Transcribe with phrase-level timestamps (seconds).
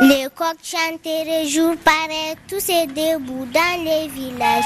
[0.00, 4.64] Les coqs chanteraient jour pareil, tous ces debout dans les villages.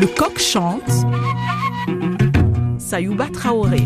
[0.00, 0.82] Le coq chante.
[2.76, 3.82] Sayouba Traoré.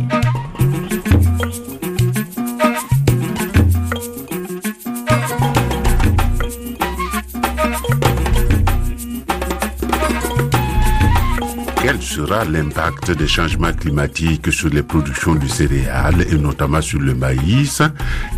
[11.92, 17.14] Quel sera l'impact des changements climatiques sur les productions de céréales et notamment sur le
[17.14, 17.82] maïs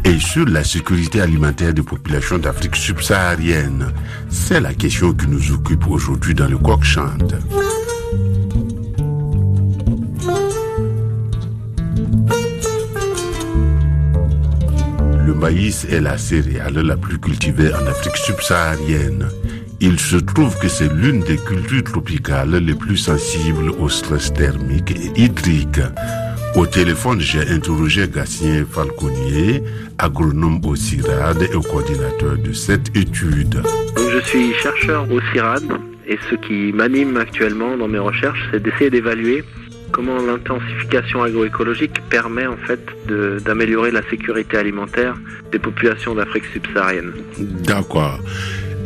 [0.04, 3.92] et sur la sécurité alimentaire des populations d'Afrique subsaharienne
[4.28, 7.36] C'est la question qui nous occupe aujourd'hui dans le coq chante.
[15.24, 19.28] Le maïs est la céréale la plus cultivée en Afrique subsaharienne.
[19.86, 24.92] Il se trouve que c'est l'une des cultures tropicales les plus sensibles au stress thermique
[24.92, 25.78] et hydrique.
[26.56, 29.62] Au téléphone, j'ai interrogé Gatien Falconier,
[29.98, 33.60] agronome au CIRAD et coordinateur de cette étude.
[33.98, 35.64] je suis chercheur au CIRAD
[36.06, 39.44] et ce qui m'anime actuellement dans mes recherches, c'est d'essayer d'évaluer
[39.92, 42.80] comment l'intensification agroécologique permet en fait
[43.44, 45.14] d'améliorer la sécurité alimentaire
[45.52, 47.12] des populations d'Afrique subsaharienne.
[47.38, 48.18] D'accord.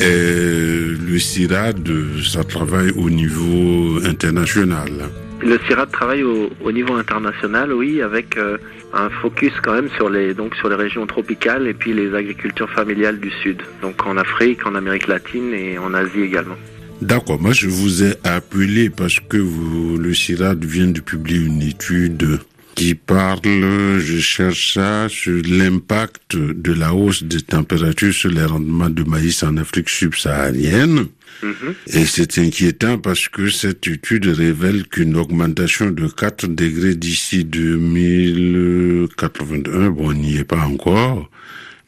[0.01, 1.89] Et le CIRAD,
[2.25, 4.93] ça travaille au niveau international.
[5.41, 8.59] Le CIRAD travaille au, niveau international, oui, avec euh,
[8.93, 12.71] un focus quand même sur les donc sur les régions tropicales et puis les agricultures
[12.71, 16.57] familiales du sud, donc en Afrique, en Amérique latine et en Asie également.
[17.01, 21.63] D'accord, moi je vous ai appelé parce que vous, le CIRAD vient de publier une
[21.63, 22.41] étude
[22.79, 28.89] qui parle, je cherche ça, sur l'impact de la hausse des températures sur les rendements
[28.89, 31.09] de maïs en Afrique subsaharienne.
[31.43, 31.75] Mhm.
[31.89, 39.91] Et c'est inquiétant parce que cette étude révèle qu'une augmentation de 4 degrés d'ici 2081,
[39.91, 41.29] bon, on n'y est pas encore,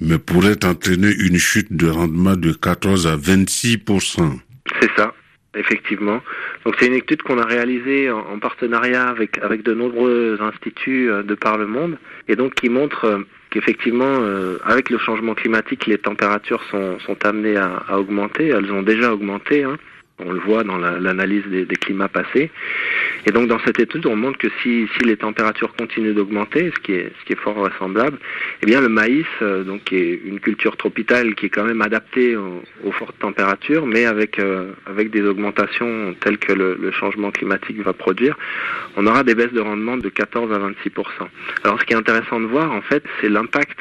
[0.01, 3.79] mais pourrait entraîner une chute de rendement de 14 à 26
[4.81, 5.15] C'est ça.
[5.56, 6.20] Effectivement.
[6.65, 11.34] Donc c'est une étude qu'on a réalisée en, partenariat avec de nombreux instituts euh, de
[11.34, 13.19] par le monde et donc qui montre euh,
[13.50, 18.47] qu'effectivement euh, avec le changement climatique les températures sont sont amenées à, augmenter.
[18.47, 19.65] Elles ont déjà augmenté.
[19.65, 19.77] Hein.
[20.25, 22.50] On le voit dans l'analyse des, climats passés.
[23.26, 26.81] Et donc dans cette étude, on montre que si, si les températures continuent d'augmenter, ce
[26.81, 28.19] qui est ce qui est fort vraisemblable,
[28.62, 31.82] eh bien le maïs, euh, donc qui est une culture tropicale qui est quand même
[31.82, 37.31] adaptée aux, fortes températures, mais avec euh, avec des augmentations telles que le, le, changement
[37.31, 38.36] climatique va produire,
[38.97, 41.04] on aura des baisses de rendement de 14 à 26%
[41.64, 43.78] Alors ce qui est intéressant de voir en fait, c'est l'impact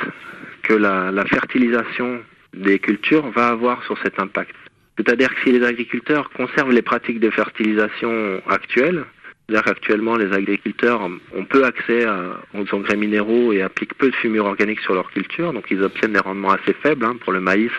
[0.64, 2.20] que la, la fertilisation
[2.54, 4.56] des cultures va avoir sur cet impact.
[4.98, 9.06] C'est-à-dire que si les agriculteurs conservent les pratiques de fertilisation actuelles,
[9.50, 12.06] c'est-à-dire qu'actuellement les agriculteurs ont peu accès
[12.54, 16.14] aux engrais minéraux et appliquent peu de fumure organique sur leur culture, donc ils obtiennent
[16.14, 17.04] des rendements assez faibles.
[17.04, 17.16] Hein.
[17.24, 17.72] Pour le maïs,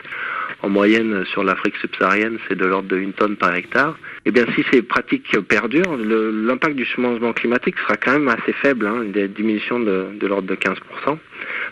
[0.62, 3.96] en moyenne sur l'Afrique subsaharienne, c'est de l'ordre de 1 tonne par hectare.
[4.24, 8.86] Eh bien si ces pratiques perdurent, l'impact du changement climatique sera quand même assez faible,
[8.86, 10.76] hein, une diminution de, de l'ordre de 15%.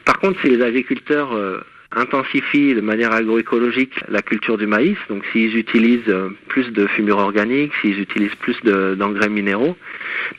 [0.04, 1.60] Par contre, si les agriculteurs euh,
[1.92, 4.96] intensifient de manière agroécologique la culture du maïs.
[5.08, 9.76] Donc s'ils utilisent euh, plus de fumure organique, s'ils utilisent plus d'engrais minéraux,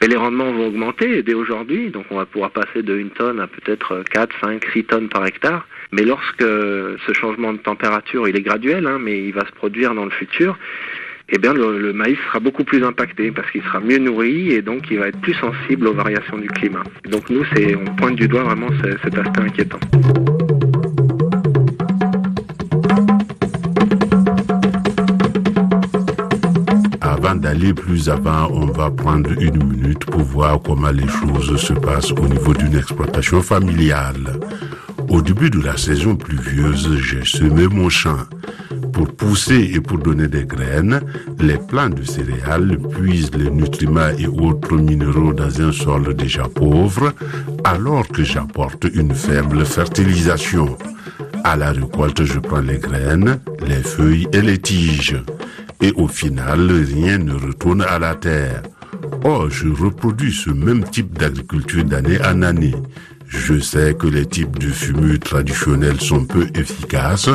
[0.02, 1.90] mais les rendements vont augmenter dès aujourd'hui.
[1.90, 5.26] Donc on va pouvoir passer de 1 tonne à peut-être 4, 5, 6 tonnes par
[5.26, 5.68] hectare.
[5.92, 9.96] Mais lorsque ce changement de température, il est graduel, hein, mais il va se produire
[9.96, 10.56] dans le futur,
[11.32, 14.90] eh bien le, maïs sera beaucoup plus impacté parce qu'il sera mieux nourri et donc
[14.90, 16.84] il va être plus sensible aux variations du climat.
[17.06, 18.70] Donc nous, on pointe du doigt vraiment
[19.04, 19.80] cet aspect inquiétant.
[27.60, 32.12] D'aller plus avant, on va prendre une minute pour voir comment les choses se passent
[32.12, 34.40] au niveau d'une exploitation familiale.
[35.10, 38.20] Au début de la saison pluvieuse, j'ai semé mon champ.
[38.94, 41.02] Pour pousser et pour donner des graines,
[41.40, 47.14] les plants de céréales puisent les nutriments et autres minéraux dans un sol déjà pauvre,
[47.64, 50.78] alors que j'apporte une faible fertilisation.
[51.44, 55.18] À la récolte, je prends les graines, les feuilles et les tiges
[55.82, 58.64] et au final, rien ne retourne à la terre.
[59.24, 62.76] Or, je reproduis ce même type d'agriculture d'année en année.
[63.28, 67.30] Je sais que les types de fumure traditionnels sont peu efficaces,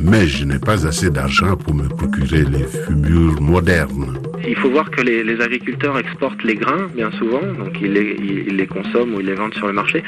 [0.00, 4.18] mais je n'ai pas assez d'argent pour me procurer les fumures modernes.
[4.46, 9.14] Il faut voir que les, agriculteurs exportent les grains bien souvent, donc ils les, consomment
[9.14, 10.02] ou ils les vendent sur le marché.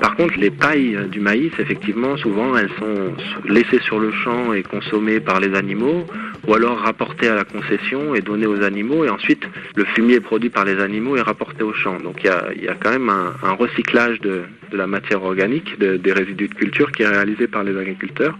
[0.00, 3.14] Par contre, les pailles du maïs, effectivement, souvent elles sont
[3.48, 6.06] laissées sur le champ et consommées par les animaux,
[6.46, 9.44] ou alors rapportées à la concession et données aux animaux, et ensuite
[9.74, 11.98] le fumier produit par les animaux est rapporté au champ.
[11.98, 14.42] Donc il y a, quand même un, recyclage de,
[14.72, 18.36] la matière organique, des résidus de culture qui est réalisé par les agriculteurs.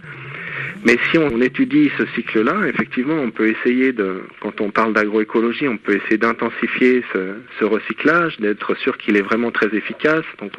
[0.84, 5.66] Mais si on étudie ce cycle-là, effectivement, on peut essayer de, quand on parle d'agroécologie,
[5.66, 10.26] on peut essayer d'intensifier ce, recyclage, d'être sûr qu'il est vraiment très efficace.
[10.40, 10.52] Donc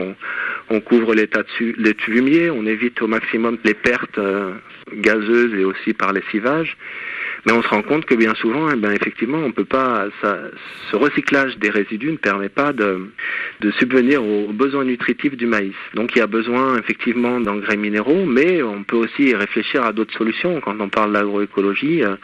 [0.69, 4.53] on, couvre l'état de fumier, on évite au maximum les pertes euh,
[4.93, 6.75] gazeuses et aussi par lessivage.
[7.45, 10.39] Mais on se rend compte que bien souvent, eh ben, effectivement, on peut pas, ça,
[10.89, 13.11] ce recyclage des résidus ne permet pas de,
[13.61, 15.75] de subvenir aux besoins nutritifs du maïs.
[15.93, 20.17] Donc il y a besoin effectivement d'engrais minéraux, mais on peut aussi réfléchir à d'autres
[20.17, 20.59] solutions.
[20.61, 22.15] Quand on parle d'agroécologie, euh,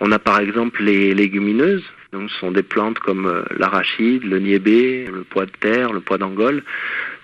[0.00, 1.84] on a par exemple les légumineuses.
[2.12, 6.00] Donc, ce sont des plantes comme euh, l'arachide, le niébé, le pois de terre, le
[6.00, 6.62] pois d'Angole.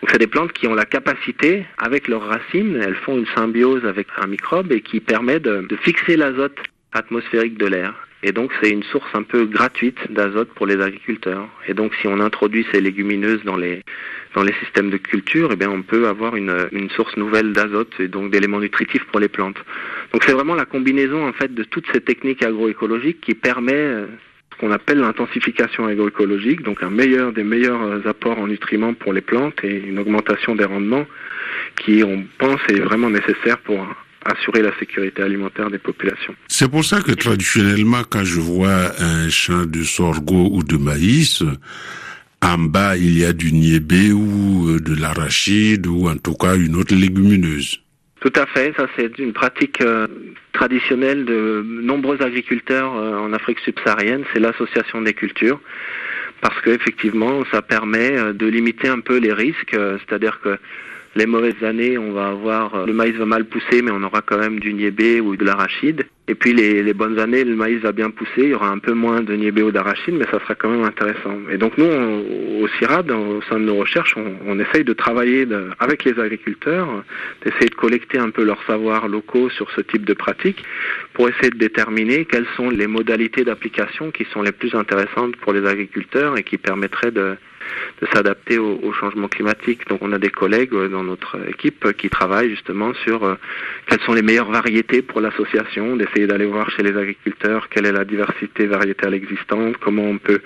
[0.03, 3.87] Donc, c'est des plantes qui ont la capacité, avec leurs racines, elles font une symbiose
[3.87, 6.59] avec un microbe et qui permet de, de fixer l'azote
[6.95, 7.95] atmosphérique de l'air.
[8.27, 11.47] Et donc c'est une source un peu gratuite d'azote pour les agriculteurs.
[11.69, 13.83] Et donc si on introduit ces légumineuses dans les
[14.35, 17.93] dans les systèmes de culture, eh bien on peut avoir une, une source nouvelle d'azote
[17.99, 19.59] et donc d'éléments nutritifs pour les plantes.
[20.13, 24.07] Donc c'est vraiment la combinaison en fait de toutes ces techniques agroécologiques qui permet euh,
[24.53, 29.13] ce qu'on appelle l'intensification agroécologique, donc un meilleur des meilleurs euh, apports en nutriments pour
[29.13, 31.07] les plantes et une augmentation des rendements
[31.77, 33.87] qui on pense est vraiment nécessaire pour
[34.25, 36.35] assurer la sécurité alimentaire des populations.
[36.49, 41.43] C'est pour ça que traditionnellement, quand je vois un champ de sorgho ou de maïs,
[42.45, 46.57] en bas, il y a du niébé ou euh, de l'arachide ou en tout cas
[46.57, 47.81] une autre légumineuse.
[48.21, 50.07] Tout à fait, ça c'est une pratique euh,
[50.53, 55.61] traditionnelle de nombreux agriculteurs euh, en Afrique subsaharienne, c'est l'association des cultures
[56.43, 60.59] parce qu'effectivement ça permet de limiter un peu les risques, c'est-à-dire que
[61.17, 64.21] les mauvaises années, on va avoir euh, le maïs va mal pousser, mais on aura
[64.23, 66.07] quand même du niébé ou de l'arachide.
[66.27, 68.95] Et puis les, bonnes années, le maïs va bien pousser, il y aura un peu
[68.95, 71.37] moins de niébé ou d'arachide, mais ça sera quand même intéressant.
[71.51, 75.47] Et donc nous, au CIRAD, au sein de nos recherches, on, essaye de travailler
[75.81, 77.05] avec les agriculteurs,
[77.45, 80.65] d'essayer de collecter un peu leurs savoirs locaux sur ce type de pratique,
[81.13, 85.53] pour essayer de déterminer quelles sont les modalités d'application qui sont les plus intéressantes pour
[85.53, 87.37] les agriculteurs et qui permettraient de
[88.13, 89.89] s'adapter au, changement climatique.
[89.89, 93.35] Donc on a des collègues euh, dans notre équipe qui travaillent justement sur euh,
[93.87, 97.93] quelles sont les meilleures variétés pour l'association, d'essayer d'aller voir chez les agriculteurs quelle est
[97.93, 100.41] la diversité variétale existante, comment on peut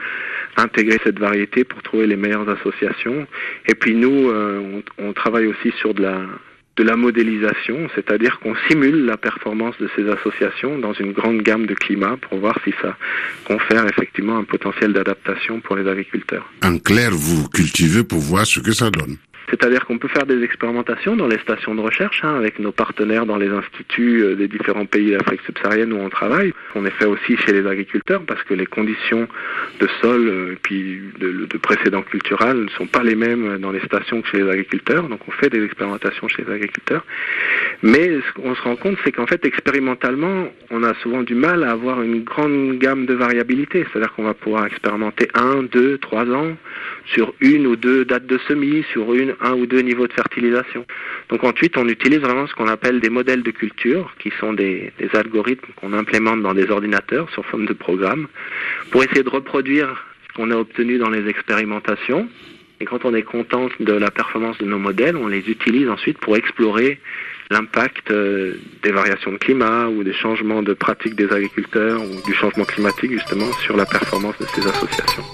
[0.57, 3.27] intégrer cette variété pour trouver les meilleures associations.
[3.67, 6.21] Et puis nous, euh, on, on travaille aussi sur de la
[6.77, 11.67] de la modélisation, c'est-à-dire qu'on simule la performance de ces associations dans une grande gamme
[11.67, 12.97] de climats pour voir si ça
[13.45, 16.49] confère effectivement un potentiel d'adaptation pour les agriculteurs.
[16.63, 19.17] En clair, vous cultivez pour voir ce que ça donne.
[19.51, 23.27] C'est-à-dire qu'on peut faire des expérimentations dans les stations de recherche hein, avec nos partenaires
[23.27, 26.53] dans les instituts euh, des différents pays d'Afrique subsaharienne où on travaille.
[26.75, 29.29] On est fait aussi chez les agriculteurs parce que les conditions
[29.81, 33.81] de sol euh, puis de, de précédents culturels ne sont pas les mêmes dans les
[33.81, 35.09] stations que chez les agriculteurs.
[35.09, 37.05] Donc on fait des expérimentations chez les agriculteurs.
[37.83, 41.63] Mais ce qu'on se rend compte, c'est qu'en fait expérimentalement, on a souvent du mal
[41.63, 43.85] à avoir une grande gamme de variabilité.
[43.85, 46.57] C'est-à-dire qu'on va pouvoir expérimenter un, deux, trois ans
[47.07, 50.87] sur une ou deux dates de semis, sur une, un ou deux niveaux de fertilisation.
[51.29, 54.93] Donc ensuite, on utilise vraiment ce qu'on appelle des modèles de culture, qui sont des,
[54.99, 58.27] des algorithmes qu'on implémente dans des ordinateurs sur forme de programme,
[58.91, 62.29] pour essayer de reproduire ce qu'on a obtenu dans les expérimentations.
[62.81, 66.19] Et quand on est content de la performance de nos modèles, on les utilise ensuite
[66.19, 67.01] pour explorer
[67.51, 72.65] l'impact des variations de climat ou des changements de pratiques des agriculteurs ou du changement
[72.65, 75.25] climatique justement sur la performance de ces associations.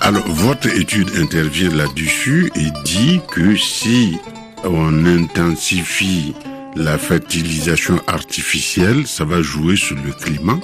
[0.00, 4.18] Alors, votre étude intervient là-dessus et dit que si
[4.64, 6.34] on intensifie
[6.74, 10.58] la fertilisation artificielle, ça va jouer sur le climat.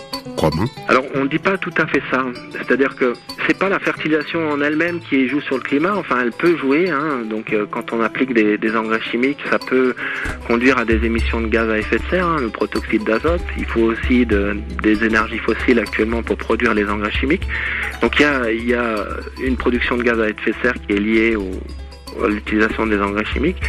[0.87, 2.25] Alors, on ne dit pas tout à fait ça.
[2.53, 3.15] C'est-à-dire que
[3.47, 5.95] c'est pas la fertilisation en elle-même qui joue sur le climat.
[5.97, 6.91] Enfin, elle peut jouer.
[6.91, 7.23] Hein.
[7.29, 9.95] Donc, euh, quand on applique des, engrais chimiques, ça peut
[10.47, 13.43] conduire à des émissions de gaz à effet de serre, hein, le protoxyde d'azote.
[13.59, 17.47] Il faut aussi de, des énergies fossiles actuellement pour produire les engrais chimiques.
[18.01, 19.07] Donc, il y a,
[19.43, 21.37] une production de gaz à effet de serre qui est liée
[22.23, 23.61] à l'utilisation des engrais chimiques.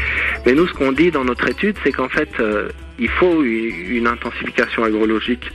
[0.46, 2.70] Mais nous, ce qu'on dit dans notre étude, c'est qu'en fait, euh,
[3.00, 5.54] il faut une intensification agroécologique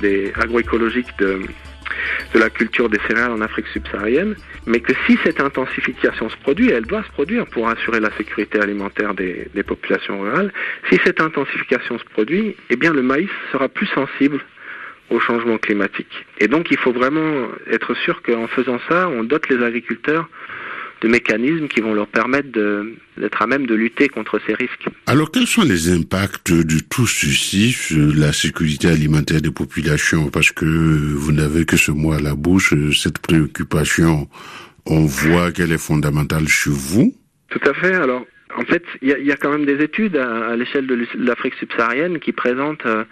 [1.19, 1.41] de,
[2.35, 4.35] la culture des céréales en Afrique subsaharienne,
[4.67, 8.59] mais que si cette intensification se produit, elle doit se produire pour assurer la sécurité
[8.61, 10.53] alimentaire des, des populations rurales,
[10.91, 14.41] si cette intensification se produit, eh bien le maïs sera plus sensible
[15.11, 16.27] au changement climatique.
[16.39, 20.29] Et donc il faut vraiment être sûr qu'en faisant ça, on dote les agriculteurs
[21.05, 22.49] de mécanismes qui vont leur permettre
[23.19, 24.87] d'être à même de lutter contre ces risques.
[25.07, 30.31] Alors quels sont les impacts de tout ceci sur la sécurité alimentaire des populations?
[30.31, 34.29] Parce que vous n'avez que ce mot à la bouche, cette préoccupation,
[34.87, 37.15] on voit qu'elle est fondamentale chez vous.
[37.51, 37.95] Tout à fait.
[37.95, 38.25] Alors,
[38.57, 42.33] en fait, il y, a quand même des études à, l'échelle de l'Afrique subsaharienne qui
[42.33, 43.05] présentent euh,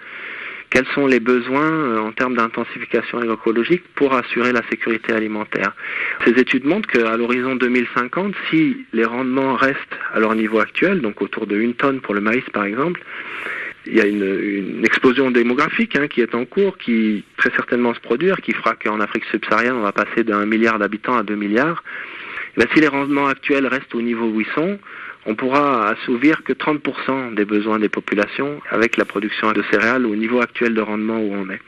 [0.72, 5.72] quels sont les besoins euh, en termes d'intensification agroécologique pour assurer la sécurité alimentaire.
[6.24, 11.20] Ces études montrent qu'à l'horizon 2050, si les rendements restent à leur niveau actuel, donc
[11.20, 13.02] autour de une tonne pour le maïs par exemple,
[13.84, 18.00] il y a une, explosion démographique hein, qui est en cours, qui très certainement se
[18.00, 21.82] produire, qui fera qu'en Afrique subsaharienne, on va passer d'un milliard d'habitants à deux milliards.
[22.56, 24.78] Ben, si les rendements actuels restent au niveau où ils sont,
[25.26, 30.16] on pourra assouvir que 30% des besoins des populations avec la production de céréales au
[30.16, 31.60] niveau actuel de rendement où on est.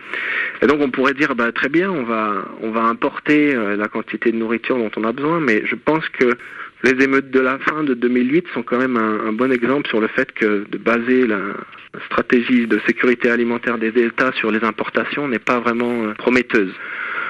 [0.63, 4.37] Et donc on pourrait dire bah, très bien, on va importer euh, la quantité de
[4.37, 6.37] nourriture dont on a besoin, mais je pense que
[6.83, 10.01] les émeutes de la fin de 2008 sont quand même un, un bon exemple sur
[10.01, 11.41] le fait que de baser la
[12.07, 16.73] stratégie de sécurité alimentaire des États sur les importations n'est pas vraiment euh, prometteuse.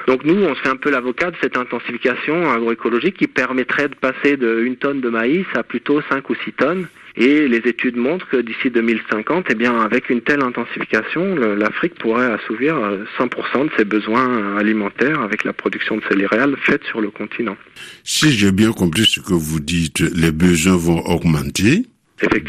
[0.07, 3.95] Donc nous, on se fait un peu l'avocat de cette intensification agroécologique qui permettrait de
[3.95, 6.87] passer de une tonne de maïs à plutôt 5 ou 6 tonnes.
[7.17, 12.29] Et les études montrent que d'ici 2050, eh bien, avec une telle intensification, l'Afrique pourrait
[12.29, 12.75] assouvir
[13.17, 13.29] 100%
[13.61, 17.55] euh, de ses besoins alimentaires avec la production de céréales faite sur le continent.
[18.03, 21.85] Si j'ai bien compris ce que vous dites, les besoins vont augmenter.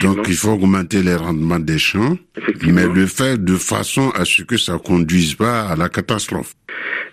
[0.00, 2.16] Donc il faut augmenter les rendements des champs,
[2.66, 6.54] mais le faire de façon à ce que ça conduise pas à la catastrophe.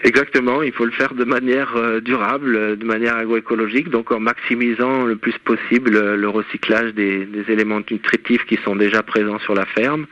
[0.03, 4.19] Exactement, il faut le faire de manière euh, durable, euh, de manière agroécologique, donc en
[4.19, 9.39] maximisant le plus possible euh, le recyclage des, des éléments nutritifs qui sont déjà présents
[9.39, 10.05] sur la ferme,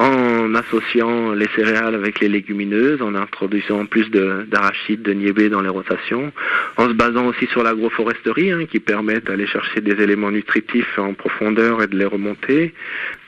[0.00, 5.68] en associant les céréales avec les légumineuses, en introduisant plus d'arachides, de, niébé dans les
[5.68, 6.32] rotations,
[6.78, 11.12] en se basant aussi sur l'agroforesterie hein, qui permet d'aller chercher des éléments nutritifs en
[11.12, 12.72] profondeur et de les remonter,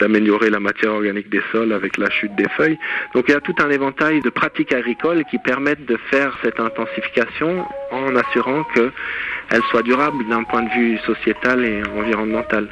[0.01, 2.79] d'améliorer la matière organique des sols avec la chute des feuilles.
[3.15, 6.59] Donc il y a tout un éventail de pratiques agricoles qui permettent de faire cette
[6.59, 12.67] intensification en assurant qu'elle soit durable d'un point de vue sociétal et environnemental.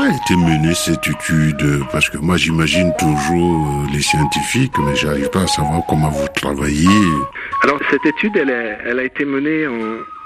[0.00, 5.30] A été menée cette étude Parce que moi, j'imagine toujours euh, les scientifiques, mais j'arrive
[5.30, 6.88] pas à savoir comment vous travaillez.
[7.62, 9.66] Alors, cette étude, elle, elle a été menée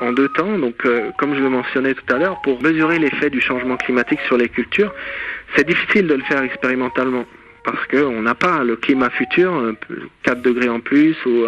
[0.01, 0.59] en, deux temps.
[0.59, 4.21] Donc, euh, comme je le mentionnais tout à l'heure, pour mesurer l'effet du changement climatique
[4.27, 4.93] sur les cultures,
[5.57, 7.25] c'est difficile de le faire expérimentalement
[7.65, 9.75] parce qu'on n'a pas le climat futur,
[10.25, 11.45] 4 degrés en plus ou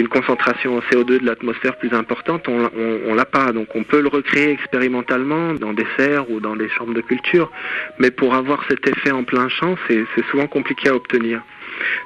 [0.00, 2.70] une concentration en CO2 de l'atmosphère plus importante, on,
[3.06, 3.52] on, l'a pas.
[3.52, 7.50] Donc on peut le recréer expérimentalement dans des serres ou dans des chambres de culture,
[7.98, 11.42] mais pour avoir cet effet en plein champ, c'est souvent compliqué à obtenir.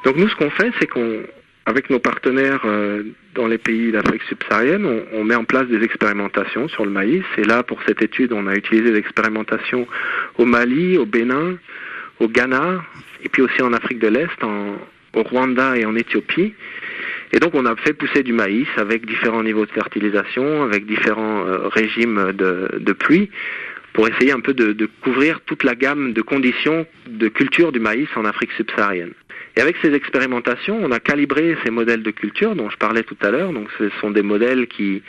[0.04, 1.22] Donc nous, ce qu'on fait, c'est qu'on
[1.68, 3.02] avec nos partenaires euh,
[3.34, 7.24] dans les pays d'Afrique subsaharienne, on, met en place des expérimentations sur le maïs.
[7.36, 9.86] Et là, pour cette étude, on a utilisé des expérimentations
[10.38, 11.58] au Mali, au Bénin,
[12.20, 12.82] au Ghana,
[13.22, 16.54] et puis aussi en Afrique de l'Est, au Rwanda et en Éthiopie.
[17.32, 21.46] Et donc on a fait pousser du maïs avec différents niveaux de fertilisation, avec différents
[21.46, 23.30] euh, régimes de, pluie,
[23.92, 28.08] pour essayer un peu de, couvrir toute la gamme de conditions de culture du maïs
[28.16, 29.12] en Afrique subsaharienne.
[29.56, 33.16] Et avec ces expérimentations, on a calibré ces modèles de culture dont je parlais tout
[33.22, 33.52] à l'heure.
[33.52, 35.02] Donc ce sont des modèles qui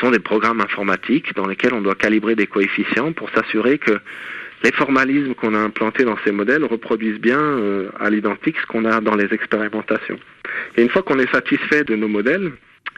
[0.00, 3.98] sont des programmes informatiques dans lesquels on doit calibrer des coefficients pour s'assurer que
[4.62, 8.84] les formalismes qu'on a implantés dans ces modèles reproduisent bien euh, à l'identique ce qu'on
[8.84, 10.18] a dans les expérimentations.
[10.76, 12.52] Et une fois qu'on est satisfait de nos modèles,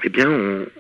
[0.05, 0.29] eh bien,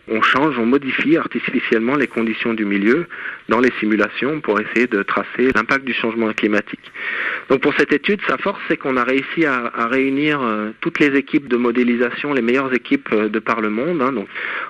[0.08, 3.06] on, change, on modifie artificiellement les conditions du milieu
[3.48, 6.92] dans les simulations pour essayer de tracer l'impact du changement climatique.
[7.48, 10.98] Donc pour cette étude, sa force, c'est qu'on a réussi à, à réunir euh, toutes
[10.98, 14.02] les équipes de modélisation, les meilleures équipes euh, de par le monde.
[14.02, 14.12] Hein.
[14.12, 14.28] Donc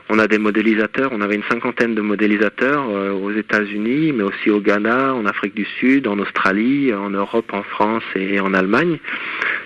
[0.08, 4.50] on a des modélisateurs, on avait une cinquantaine de modélisateurs euh, aux États-Unis, mais aussi
[4.50, 8.98] au Ghana, en Afrique du Sud, en Australie, en Europe, en France et en Allemagne.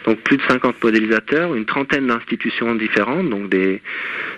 [0.04, 3.80] Donc plus de 50 modélisateurs, une trentaine d'institutions différentes, donc des,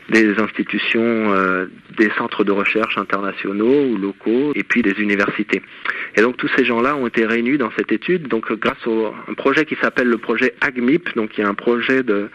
[0.08, 5.62] des institutions, euh, des centres de recherche internationaux ou locaux, et puis des universités.
[6.16, 9.34] Et donc tous ces gens-là ont été réunis dans cette étude, donc grâce à un
[9.34, 12.30] projet qui s'appelle le projet AGMIP, donc y a un projet de,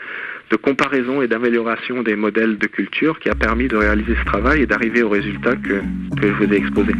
[0.51, 4.61] de comparaison et d'amélioration des modèles de culture qui a permis de réaliser ce travail
[4.61, 5.81] et d'arriver au résultat que,
[6.19, 6.93] que je vous ai exposé.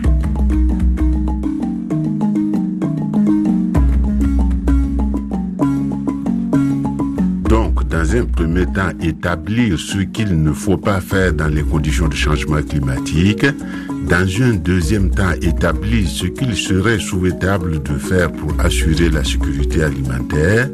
[7.94, 12.16] Dans un premier temps établir ce qu'il ne faut pas faire dans les conditions de
[12.16, 13.46] changement climatique,
[14.10, 19.84] dans un deuxième temps établir ce qu'il serait souhaitable de faire pour assurer la sécurité
[19.84, 20.70] alimentaire,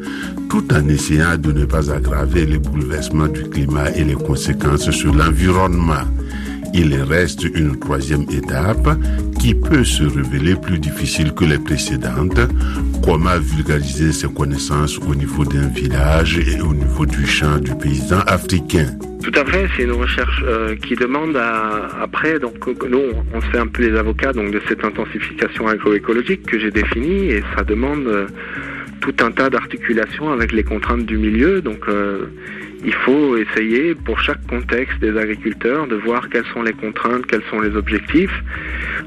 [0.50, 5.14] tout en essayant de ne pas aggraver les bouleversements du climat et les conséquences sur
[5.14, 6.06] l'environnement.
[6.74, 8.88] Il reste une troisième étape
[9.40, 12.40] qui peut se révéler plus difficile que les précédentes.
[13.04, 18.20] Comment vulgariser ses connaissances au niveau d'un village et au niveau du champ du paysan
[18.28, 18.88] africain?
[19.24, 21.36] Tout à fait, c'est une recherche euh, qui demande
[22.02, 22.56] après, donc
[22.90, 23.02] nous
[23.34, 27.44] on fait un peu les avocats donc de cette intensification agroécologique que j'ai définie et
[27.56, 28.28] ça demande euh,
[29.00, 31.62] tout un tas d'articulations avec les contraintes du milieu.
[31.62, 32.28] Donc euh,
[32.84, 37.44] il faut essayer pour chaque contexte des agriculteurs de voir quelles sont les contraintes, quels
[37.50, 38.44] sont les objectifs.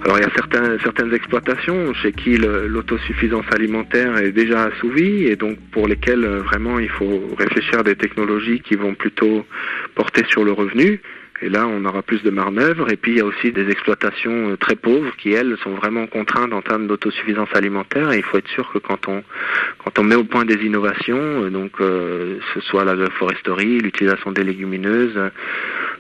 [0.04, 5.36] Alors il y a certains, certaines exploitations chez qui l'autosuffisance alimentaire est déjà assouvie et
[5.36, 9.46] donc pour lesquelles euh, vraiment il faut réfléchir à des technologies qui vont plutôt
[9.94, 11.00] porter sur le revenu.
[11.42, 12.90] Et là, on aura plus de manœuvres.
[12.92, 16.06] Et puis, il y a aussi des exploitations euh, très pauvres qui, elles, sont vraiment
[16.06, 18.12] contraintes en termes d'autosuffisance alimentaire.
[18.12, 21.72] Et il faut être sûr que quand on, met au point des innovations, euh, donc,
[21.80, 25.18] euh, ce soit l'agroforesterie, l'utilisation des légumineuses,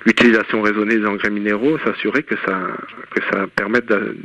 [0.06, 2.60] l'utilisation raisonnée des engrais minéraux, s'assurer que ça,
[3.10, 4.16] que ça permette de,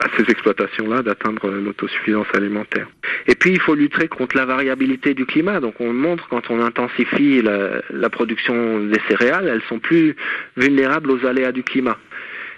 [0.00, 2.88] à ces exploitations-là d'atteindre l'autosuffisance alimentaire.
[3.26, 5.60] Et puis il faut lutter contre la variabilité du climat.
[5.60, 10.16] Donc on montre quand on intensifie la, la production des céréales, elles sont plus
[10.56, 11.98] vulnérables aux aléas du climat.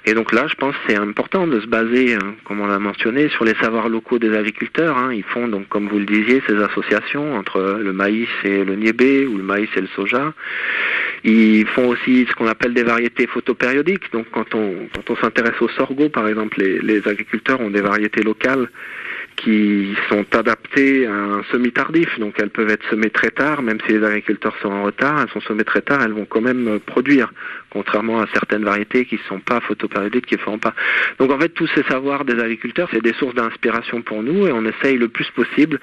[0.04, 2.80] Et donc là, je pense que c'est important de se baser, hein, comme on l'a
[2.80, 4.99] mentionné, sur les savoirs locaux des agriculteurs.
[4.99, 5.14] Hein.
[5.14, 9.26] Ils font donc, comme vous le disiez, ces associations entre le maïs et le niébé
[9.26, 10.34] ou le maïs et le soja.
[11.25, 14.12] Ils font aussi ce qu'on appelle des variétés photopériodiques.
[14.12, 18.23] Donc quand on, quand on s'intéresse au sorgho, par exemple, les, agriculteurs ont des variétés
[18.23, 18.69] locales
[19.37, 22.19] qui sont adaptées à un semi tardif.
[22.19, 25.31] Donc elles peuvent être semées très tard, même si les agriculteurs sont en retard, elles
[25.31, 27.33] sont semées très tard, elles vont quand même produire,
[27.71, 30.75] contrairement à certaines variétés qui ne sont pas photopériodiques, qui ne font pas.
[31.19, 34.52] Donc en fait, tous ces savoirs des agriculteurs, c'est des sources d'inspiration pour nous et
[34.52, 35.79] on essaye le plus possible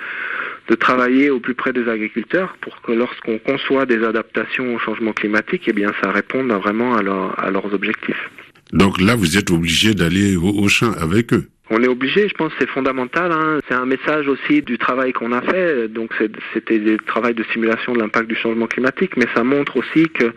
[0.69, 5.13] de travailler au plus près des agriculteurs pour que lorsqu'on conçoit des adaptations au changement
[5.13, 8.29] climatique, eh bien ça réponde vraiment à, à leurs objectifs.
[8.71, 12.33] Donc là, vous êtes obligé d'aller au, au champ avec eux on est obligé, je
[12.33, 13.31] pense c'est fondamental.
[13.31, 13.59] Hein.
[13.67, 15.87] C'est un message aussi du travail qu'on a fait.
[15.87, 16.11] Donc
[16.53, 20.33] c'était des travail de simulation de l'impact du changement climatique, mais ça montre aussi que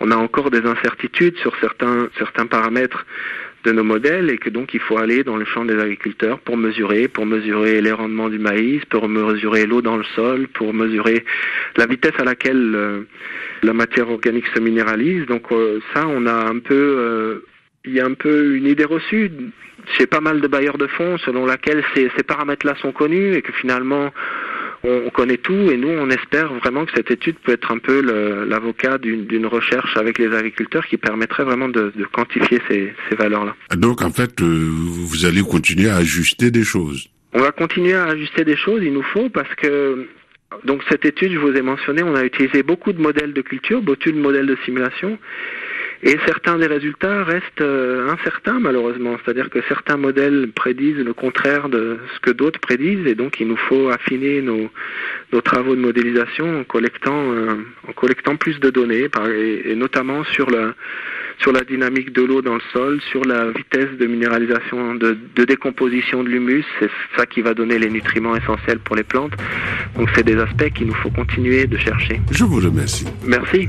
[0.00, 3.04] on a encore des incertitudes sur certains certains paramètres
[3.64, 6.56] de nos modèles et que donc il faut aller dans le champ des agriculteurs pour
[6.56, 11.24] mesurer, pour mesurer les rendements du maïs, pour mesurer l'eau dans le sol, pour mesurer
[11.76, 13.02] la vitesse à laquelle euh,
[13.62, 15.26] la matière organique se minéralise.
[15.26, 17.40] Donc euh, ça, on a un peu euh,
[17.84, 19.30] il y a un peu une idée reçue
[19.96, 23.42] chez pas mal de bailleurs de fonds selon laquelle ces, ces paramètres-là sont connus et
[23.42, 24.12] que finalement
[24.84, 28.00] on, connaît tout et nous on espère vraiment que cette étude peut être un peu
[28.46, 33.54] l'avocat d'une recherche avec les agriculteurs qui permettrait vraiment de, de quantifier ces, ces valeurs-là.
[33.76, 37.08] Donc en fait, euh, vous allez continuer à ajuster des choses.
[37.32, 40.08] On va continuer à ajuster des choses, il nous faut, parce que
[40.64, 43.80] donc cette étude, je vous ai mentionné, on a utilisé beaucoup de modèles de culture,
[43.82, 45.18] beaucoup de modèles de simulation,
[46.02, 51.68] et certains des résultats restent euh, incertains malheureusement, c'est-à-dire que certains modèles prédisent le contraire
[51.68, 54.70] de ce que d'autres prédisent et donc il nous faut affiner nos,
[55.32, 57.54] nos travaux de modélisation en collectant, euh,
[57.86, 60.74] en collectant plus de données et, notamment sur la,
[61.38, 65.44] sur la dynamique de l'eau dans le sol, sur la vitesse de minéralisation, de, de
[65.44, 69.32] décomposition de l'humus, c'est ça qui va donner les nutriments essentiels pour les plantes.
[69.96, 72.20] Donc c'est des aspects qu'il nous faut continuer de chercher.
[72.30, 73.06] Je vous remercie.
[73.26, 73.68] Merci.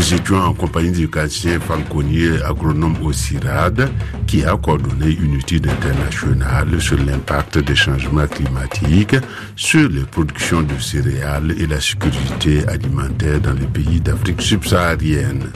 [0.00, 3.90] Nous étions en compagnie du Cassien Fanconier, agronome au CIRAD,
[4.26, 9.16] qui a coordonné une étude internationale sur l'impact des changements climatiques
[9.56, 15.52] sur les productions de céréales et la sécurité alimentaire dans les pays d'Afrique subsaharienne.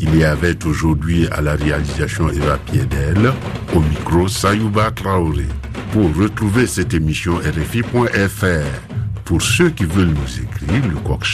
[0.00, 3.32] Il y avait aujourd'hui à la réalisation Eva Piedel,
[3.74, 5.46] au micro Sayouba Traoré.
[5.92, 8.90] Pour retrouver cette émission RFI.fr,
[9.24, 11.24] pour ceux qui veulent nous écrire, le coq.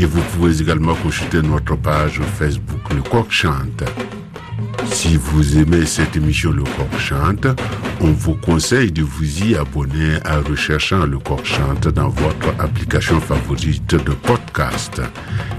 [0.00, 3.82] Et vous pouvez également consulter notre page Facebook Le Coq Chante.
[4.92, 7.46] Si vous aimez cette émission Le Coq Chante,
[8.00, 13.20] on vous conseille de vous y abonner en recherchant Le Coq Chante dans votre application
[13.20, 15.02] favorite de podcast.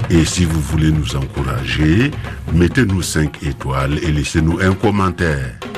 [0.09, 2.11] Et si vous voulez nous encourager,
[2.53, 5.68] mettez-nous 5 étoiles et laissez-nous un commentaire.